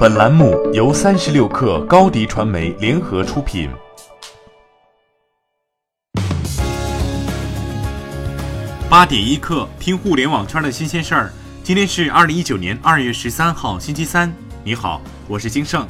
[0.00, 3.68] 本栏目由三十六氪高低传媒联合出品。
[8.88, 11.30] 八点一刻，听互联网圈的新鲜事儿。
[11.62, 14.32] 今天是二零一九年二月十三号，星期三。
[14.64, 15.86] 你好，我是金盛。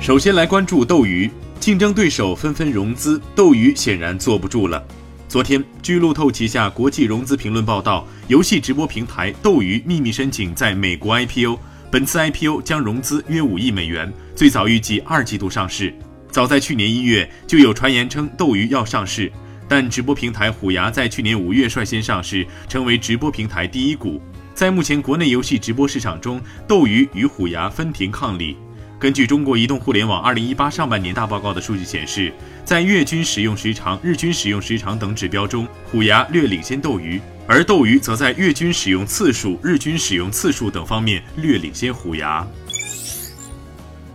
[0.00, 1.28] 首先来关注斗鱼，
[1.58, 4.80] 竞争对手纷纷融资，斗鱼显然坐不住了。
[5.28, 11.58] 昨天，据路透旗下国际融资评论报道，游戏直播平台斗鱼秘密申请在美国 IPO。
[11.88, 15.94] 本次 IPO 将融资约五亿美元，最早预计二季度上市。
[16.32, 19.30] 早在去年一月，就有传言称斗鱼要上市，
[19.68, 24.20] 但直播平台虎牙在去年五月率先上市，成为直播平台第一股。
[24.52, 28.56] 在目前国内游戏直播市场中，斗鱼与虎牙分庭抗礼。
[28.98, 32.32] 根据中国移动互联网二零一八上半年大报告的数据显示，
[32.64, 37.20] 在月均使用时长、日均使用时长等指标中，虎牙略领先斗鱼。
[37.48, 42.44] 而斗鱼则在月均使用次数、日均使用次数等方面略领先虎牙。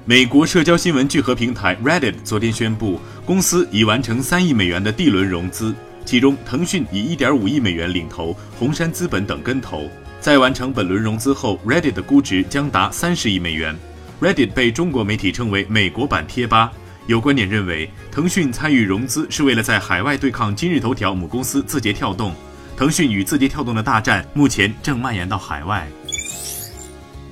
[0.03, 5.73] 美国社交新闻聚合平台 Reddit 昨天宣布，公司已完成三亿美元的 D 轮融资，
[6.03, 9.89] 其中腾讯以一点五亿美元领投，红杉资本等跟投。
[10.19, 13.73] 在完成本轮融资后，Reddit 的估值将达三十亿美元。
[14.19, 16.69] Reddit 被中国媒体称为“美国版贴吧”。
[17.07, 22.35] 有观点认为，腾讯参与融资是为了在海外对抗今日头条母公司字节跳动。
[22.81, 25.87] 腾讯与字节跳动的大战目前正蔓延到海外。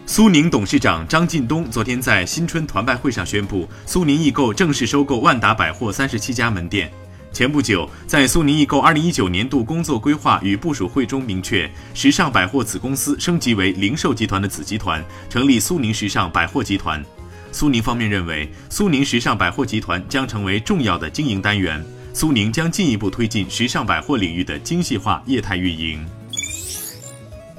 [0.06, 6.92] 苏宁董事长张近东昨天在新春团拜会上宣布，苏宁易购正式收购万达百货三十七家门店。
[7.34, 17.04] 前不久，在苏宁易购二零一九年度工作规划与部署会中明确，时尚百货子公司升级为零售集团的子集团，成立苏宁时尚百货集团。
[17.52, 21.84] 苏宁方面认为，苏宁时尚百货集团将成为重要的经营单元。
[22.14, 26.06] 苏宁将进一步推进时尚百货领域的精细化业态运营。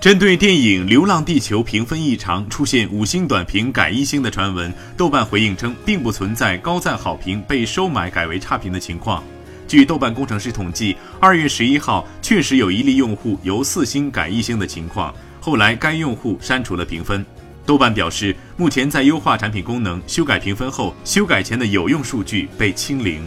[0.00, 9.22] 针对电影《流浪地球》评分异常，出现五星短评改一星的传闻，豆瓣回应称，并不存在高赞好评被收买改为差评的情况。
[9.68, 17.24] 据豆瓣工程师统计，二月十一号确实有一例用户由四星改一星的情况，后来该用户删除了评分。
[17.66, 23.22] 豆瓣表示，目前在优化产品功能、修改评分后，修改前的有用数据被清零。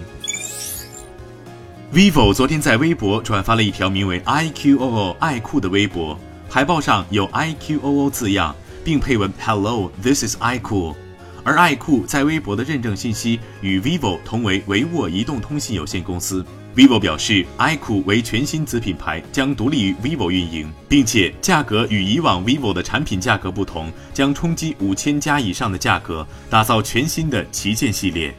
[1.93, 6.17] Vivo 昨天在微博转发了一条名为 iQOO 爱酷的微博，
[6.49, 10.95] 海报上有 iQOO 字样，并配文 Hello，this is iQOO。
[11.43, 16.43] 而爱酷在微博的认证信息与 vivo 同为维沃移动通信有限公司。
[16.75, 28.35] vivo 表示，iQOO 为全新子品牌，将独立于 vivo 运营，并且价格与以往 vivo 的产品价格不同，将冲击五千加以上的价格，打造全新的旗舰系列。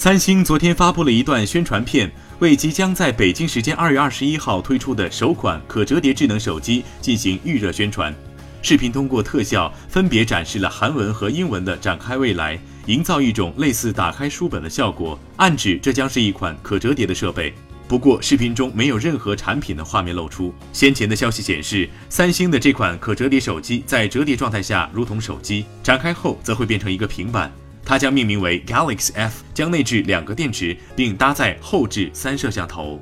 [0.00, 8.14] 三星昨天发布了一段宣传片，为即将在北京时间二月二十一号推出的首款可折叠智能手机进行预热宣传。
[8.62, 17.52] 视频通过特效分别展示了韩文和英文的“展开未来”，营造一种类似打开书本的效果，暗指这将是一款可折叠的设备。
[17.86, 20.54] 不过，视频中没有任何产品的画面露出。
[20.72, 27.52] 先前的消息显示，三星的这款可折叠手机在折叠状态下如同手机，展开后则会变成一个平板。
[27.84, 33.00] 它将命名为 Galaxy F，将内置两个电池，并搭载后置三摄像头。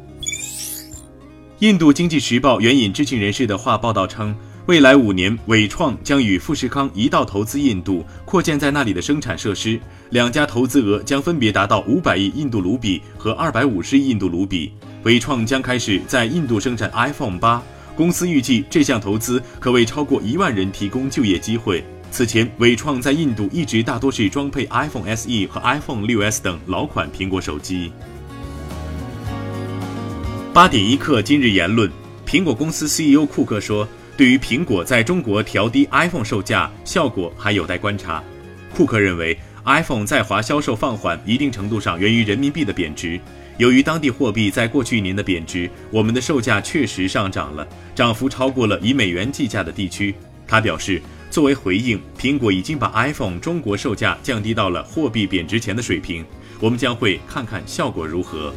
[1.61, 4.35] 印度经济时报援引知情人士的话报道称，
[4.67, 9.81] 未来五年，伟创将与富士康一道投资印度，扩建在那里的生产设施。
[10.11, 14.73] 两家投资额将分别达到五百亿印度卢比和二百五十亿印度卢比。
[15.03, 17.63] 伟创将开始在印度生产 iPhone 八，
[17.97, 21.85] 公司预计这项投资可为超过一万人提供就业机会。
[22.11, 27.93] 此前，伟创在印度一直大多是装配 iPhone SE 和 iPhone 6s 等老款苹果手机。
[30.53, 31.89] 八点一刻，今日言论：
[32.27, 33.87] 苹果公司 CEO 库克说，
[34.17, 38.25] 对于苹果在中国调低 iPhone 售价，效果还有待观察。
[38.75, 43.21] 库克认为，iPhone 在华销售放缓，一定程度上源于人民币的贬值。
[43.59, 50.15] 由于当地货币在过去一年的贬值，我们的售价确实上涨了，涨幅超过了以美元计价的地区。
[50.47, 51.01] 他表示。
[51.39, 56.27] 作为回应，苹果已经把 iPhone 中国售价降低到了货币贬值前的水平。
[56.59, 58.53] 我们将会看看效果如何。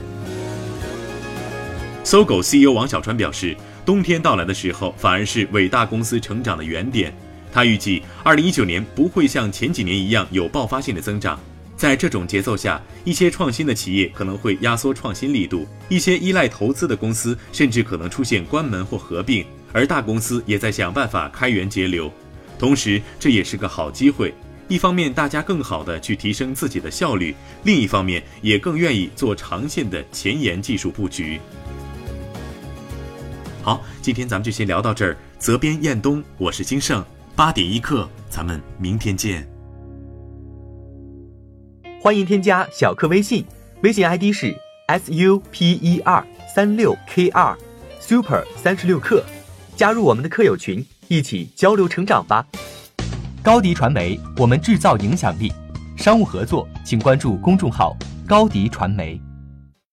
[2.04, 3.56] 搜狗 CEO 王小川表示，
[3.86, 7.16] 冬天到来的时候，反而是伟大公司成长的原点。
[7.54, 11.40] 他预计，2019年不会像前几年一样有爆发性的增长。
[11.78, 22.12] 在这种节奏下，一些创新的企业可能会压缩创新力度，一些依赖投资的公司甚至可能出现关门或合并，而大公司也在想办法开源节流。
[22.62, 24.32] 同时，这也是个好机会。
[24.68, 31.42] 一方面，大家更好的去提升自己的效率；另一方面，也更愿意做长线的前沿技术布局。
[33.64, 35.18] 好，今天咱们就先聊到这儿。
[35.40, 37.04] 责编：彦东，我是金盛。
[37.36, 39.50] 八点一刻，咱们明天见。
[42.00, 43.44] 欢迎添加小课微信，
[43.82, 44.56] 微信 ID 是
[44.86, 46.24] s u p e r
[46.54, 47.58] 三六 k 二
[48.00, 49.26] super 三十六课，
[49.76, 52.46] 加入我们的课友群，一起交流成长吧。
[53.42, 55.52] 高迪传媒，我们制造影响力。
[55.98, 57.96] 商务合作，请关注公众号
[58.28, 59.20] 高迪传媒。